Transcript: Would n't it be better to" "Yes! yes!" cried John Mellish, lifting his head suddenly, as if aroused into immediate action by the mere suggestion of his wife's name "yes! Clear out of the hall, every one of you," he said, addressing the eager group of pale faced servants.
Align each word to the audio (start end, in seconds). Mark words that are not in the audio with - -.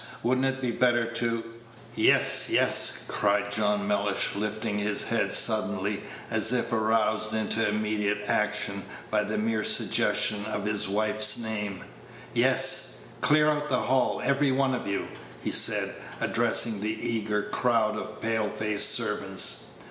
Would 0.23 0.39
n't 0.39 0.45
it 0.45 0.61
be 0.63 0.71
better 0.71 1.05
to" 1.05 1.43
"Yes! 1.95 2.49
yes!" 2.49 3.03
cried 3.07 3.51
John 3.51 3.87
Mellish, 3.87 4.29
lifting 4.35 4.79
his 4.79 5.03
head 5.09 5.31
suddenly, 5.31 6.01
as 6.31 6.51
if 6.51 6.73
aroused 6.73 7.35
into 7.35 7.69
immediate 7.69 8.21
action 8.25 8.81
by 9.11 9.23
the 9.23 9.37
mere 9.37 9.63
suggestion 9.63 10.43
of 10.47 10.65
his 10.65 10.89
wife's 10.89 11.37
name 11.37 11.83
"yes! 12.33 13.05
Clear 13.21 13.47
out 13.51 13.61
of 13.65 13.69
the 13.69 13.81
hall, 13.81 14.19
every 14.23 14.51
one 14.51 14.73
of 14.73 14.87
you," 14.87 15.07
he 15.43 15.51
said, 15.51 15.93
addressing 16.19 16.81
the 16.81 17.07
eager 17.11 17.41
group 17.43 17.95
of 18.03 18.21
pale 18.21 18.49
faced 18.49 18.89
servants. 18.89 19.65